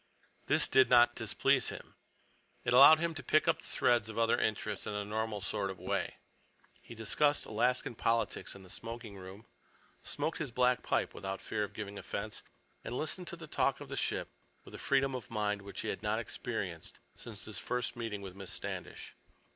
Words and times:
This 0.47 0.67
did 0.67 0.89
not 0.89 1.13
displease 1.13 1.69
him. 1.69 1.93
It 2.63 2.73
allowed 2.73 2.97
him 2.97 3.13
to 3.13 3.21
pick 3.21 3.47
up 3.47 3.59
the 3.59 3.65
threads 3.67 4.09
of 4.09 4.17
other 4.17 4.35
interests 4.35 4.87
in 4.87 4.95
a 4.95 5.05
normal 5.05 5.41
sort 5.41 5.69
of 5.69 5.77
way. 5.77 6.17
He 6.81 6.95
discussed 6.95 7.45
Alaskan 7.45 7.93
politics 7.93 8.55
in 8.55 8.63
the 8.63 8.71
smoking 8.71 9.15
room, 9.15 9.45
smoked 10.01 10.39
his 10.39 10.49
black 10.49 10.81
pipe 10.81 11.13
without 11.13 11.39
fear 11.39 11.63
of 11.63 11.75
giving 11.75 11.99
offense, 11.99 12.41
and 12.83 12.97
listened 12.97 13.27
to 13.27 13.35
the 13.35 13.45
talk 13.45 13.79
of 13.79 13.89
the 13.89 13.95
ship 13.95 14.29
with 14.65 14.73
a 14.73 14.79
freedom 14.79 15.13
of 15.13 15.29
mind 15.29 15.61
which 15.61 15.81
he 15.81 15.89
had 15.89 16.01
not 16.01 16.17
experienced 16.17 16.99
since 17.15 17.45
his 17.45 17.59
first 17.59 17.95
meeting 17.95 18.23
with 18.23 18.33
Miss 18.33 18.51
Standish. 18.51 19.15